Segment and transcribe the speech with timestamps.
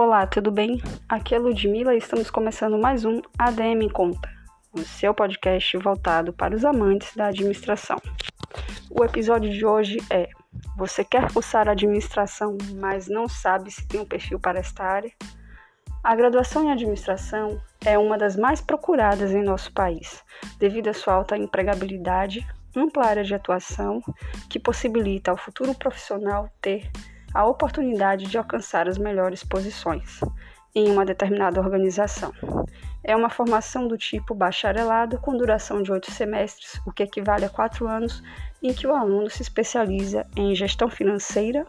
[0.00, 0.80] Olá, tudo bem?
[1.08, 4.30] Aqui é Ludmilla e estamos começando mais um ADM em Conta,
[4.72, 7.96] o seu podcast voltado para os amantes da administração.
[8.88, 10.28] O episódio de hoje é:
[10.76, 15.10] Você quer cursar administração, mas não sabe se tem um perfil para esta área?
[16.04, 20.22] A graduação em administração é uma das mais procuradas em nosso país,
[20.60, 22.46] devido à sua alta empregabilidade,
[22.76, 24.00] ampla área de atuação,
[24.48, 26.88] que possibilita ao futuro profissional ter
[27.34, 30.20] a oportunidade de alcançar as melhores posições
[30.74, 32.32] em uma determinada organização.
[33.02, 37.48] É uma formação do tipo bacharelado com duração de oito semestres, o que equivale a
[37.48, 38.22] quatro anos,
[38.62, 41.66] em que o aluno se especializa em gestão financeira,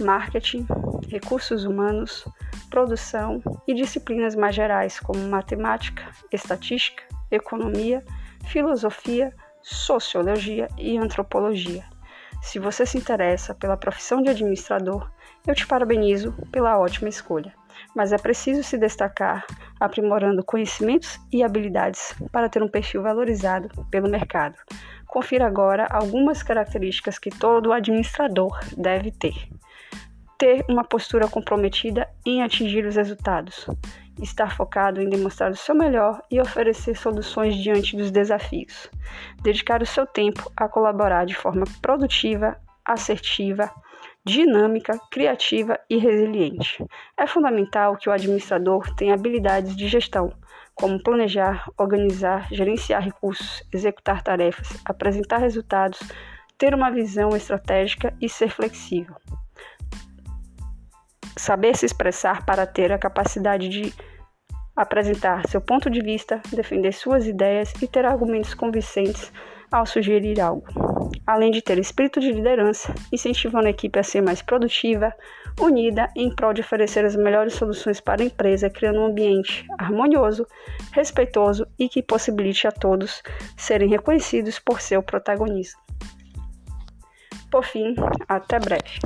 [0.00, 0.66] marketing,
[1.08, 2.26] recursos humanos,
[2.70, 8.04] produção e disciplinas mais gerais como matemática, estatística, economia,
[8.46, 11.84] filosofia, sociologia e antropologia.
[12.42, 15.10] Se você se interessa pela profissão de administrador,
[15.46, 17.54] eu te parabenizo pela ótima escolha.
[17.94, 19.46] Mas é preciso se destacar
[19.78, 24.56] aprimorando conhecimentos e habilidades para ter um perfil valorizado pelo mercado.
[25.06, 29.34] Confira agora algumas características que todo administrador deve ter.
[30.40, 33.66] Ter uma postura comprometida em atingir os resultados.
[34.22, 38.90] Estar focado em demonstrar o seu melhor e oferecer soluções diante dos desafios.
[39.42, 43.70] Dedicar o seu tempo a colaborar de forma produtiva, assertiva,
[44.24, 46.82] dinâmica, criativa e resiliente.
[47.18, 50.32] É fundamental que o administrador tenha habilidades de gestão,
[50.74, 56.00] como planejar, organizar, gerenciar recursos, executar tarefas, apresentar resultados,
[56.56, 59.14] ter uma visão estratégica e ser flexível
[61.40, 63.94] saber se expressar para ter a capacidade de
[64.76, 69.32] apresentar seu ponto de vista, defender suas ideias e ter argumentos convincentes
[69.72, 70.66] ao sugerir algo.
[71.26, 75.14] Além de ter espírito de liderança, incentivando a equipe a ser mais produtiva,
[75.58, 80.46] unida em prol de oferecer as melhores soluções para a empresa, criando um ambiente harmonioso,
[80.92, 83.22] respeitoso e que possibilite a todos
[83.56, 85.80] serem reconhecidos por seu protagonismo.
[87.50, 87.94] Por fim,
[88.28, 89.00] até breve.